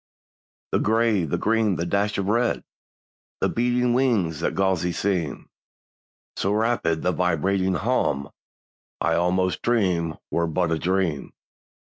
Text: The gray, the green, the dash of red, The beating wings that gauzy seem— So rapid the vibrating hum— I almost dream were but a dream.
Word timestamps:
The 0.71 0.79
gray, 0.79 1.25
the 1.25 1.37
green, 1.37 1.75
the 1.75 1.85
dash 1.85 2.17
of 2.17 2.25
red, 2.25 2.63
The 3.39 3.49
beating 3.49 3.93
wings 3.93 4.39
that 4.39 4.55
gauzy 4.55 4.91
seem— 4.93 5.51
So 6.37 6.51
rapid 6.53 7.03
the 7.03 7.11
vibrating 7.11 7.75
hum— 7.75 8.31
I 8.99 9.13
almost 9.13 9.61
dream 9.61 10.15
were 10.31 10.47
but 10.47 10.71
a 10.71 10.79
dream. 10.79 11.33